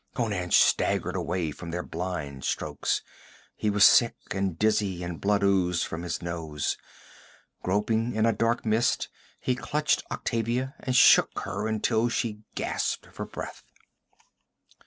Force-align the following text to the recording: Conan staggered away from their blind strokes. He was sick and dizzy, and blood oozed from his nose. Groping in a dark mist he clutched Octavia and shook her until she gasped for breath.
Conan 0.15 0.49
staggered 0.49 1.15
away 1.15 1.51
from 1.51 1.69
their 1.69 1.83
blind 1.83 2.43
strokes. 2.43 3.03
He 3.55 3.69
was 3.69 3.85
sick 3.85 4.15
and 4.31 4.57
dizzy, 4.57 5.03
and 5.03 5.21
blood 5.21 5.43
oozed 5.43 5.85
from 5.85 6.01
his 6.01 6.23
nose. 6.23 6.75
Groping 7.61 8.15
in 8.15 8.25
a 8.25 8.33
dark 8.33 8.65
mist 8.65 9.09
he 9.39 9.53
clutched 9.53 10.01
Octavia 10.09 10.73
and 10.79 10.95
shook 10.95 11.41
her 11.41 11.67
until 11.67 12.09
she 12.09 12.39
gasped 12.55 13.13
for 13.13 13.25
breath. 13.25 13.61